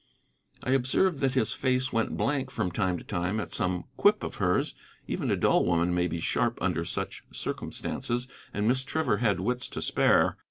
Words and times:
I 0.63 0.71
observed 0.71 1.19
that 1.19 1.35
his 1.35 1.53
face 1.53 1.93
went 1.93 2.17
blank 2.17 2.49
from 2.49 2.71
time 2.71 2.97
to 2.97 3.03
time 3.03 3.39
at 3.39 3.53
some 3.53 3.83
quip 3.97 4.23
of 4.23 4.37
hers: 4.37 4.73
even 5.05 5.29
a 5.29 5.35
dull 5.37 5.63
woman 5.63 5.93
may 5.93 6.07
be 6.07 6.19
sharp 6.19 6.57
under 6.59 6.83
such 6.85 7.23
circumstances, 7.31 8.27
and 8.51 8.67
Miss 8.67 8.83
Trevor 8.83 9.17
had 9.17 9.39
wits 9.39 9.67
to 9.67 9.79
spare. 9.79 10.37